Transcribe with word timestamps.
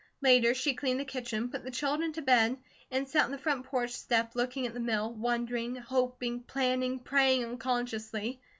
Later 0.19 0.55
she 0.55 0.73
cleaned 0.73 0.99
the 0.99 1.05
kitchen, 1.05 1.47
put 1.49 1.63
the 1.63 1.69
children 1.69 2.11
to 2.13 2.23
bed, 2.23 2.57
and 2.89 3.07
sat 3.07 3.25
on 3.25 3.29
the 3.29 3.37
front 3.37 3.65
porch 3.67 3.95
looking 4.33 4.65
at 4.65 4.73
the 4.73 4.79
mill, 4.79 5.13
wondering, 5.13 5.75
hoping, 5.75 6.39
planning, 6.39 6.97
praying 6.97 7.45
unconsciously. 7.45 8.41